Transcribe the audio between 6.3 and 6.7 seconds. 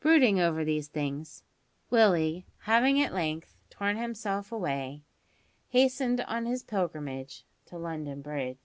his